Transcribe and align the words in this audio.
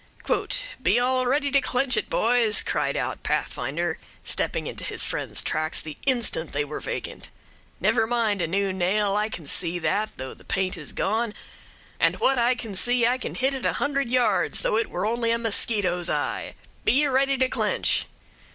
"'Be 0.81 0.97
all 0.99 1.27
ready 1.27 1.51
to 1.51 1.61
clench 1.61 1.95
it, 1.95 2.09
boys!' 2.09 2.63
cried 2.63 2.97
out 2.97 3.21
Pathfinder, 3.21 3.99
stepping 4.23 4.65
into 4.65 4.83
his 4.83 5.05
friend's 5.05 5.43
tracks 5.43 5.79
the 5.79 5.95
instant 6.07 6.53
they 6.53 6.65
were 6.65 6.79
vacant. 6.79 7.29
'Never 7.79 8.07
mind 8.07 8.41
a 8.41 8.47
new 8.47 8.73
nail; 8.73 9.15
I 9.15 9.29
can 9.29 9.45
see 9.45 9.77
that, 9.77 10.09
though 10.17 10.33
the 10.33 10.43
paint 10.43 10.75
is 10.75 10.91
gone, 10.91 11.35
and 11.99 12.15
what 12.19 12.39
I 12.39 12.55
can 12.55 12.73
see 12.73 13.05
I 13.05 13.19
can 13.19 13.35
hit 13.35 13.53
at 13.53 13.63
a 13.63 13.73
hundred 13.73 14.09
yards, 14.09 14.61
though 14.61 14.75
it 14.75 14.89
were 14.89 15.05
only 15.05 15.29
a 15.29 15.37
mosquito's 15.37 16.09
eye. 16.09 16.55
Be 16.83 17.07
ready 17.07 17.37
to 17.37 17.47
clench!' 17.47 18.07